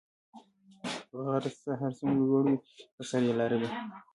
غر 1.23 1.43
څه 1.61 1.71
هر 1.81 1.91
څومره 1.97 2.21
لوړ 2.29 2.43
وی 2.49 2.57
په 2.95 3.01
سر 3.09 3.21
ئي 3.27 3.33
لاره 3.39 3.57
وی 3.59 3.69